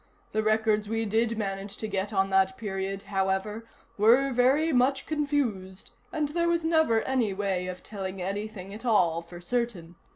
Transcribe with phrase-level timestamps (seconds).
[0.31, 3.67] The records we did manage to get on that period, however,
[3.99, 9.21] were very much confused, and there was never any way of telling anything at all,
[9.21, 9.95] for certain.